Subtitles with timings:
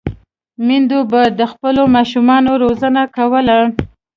[0.65, 3.57] میندو به د خپلو ماشومانو روزنه کوله.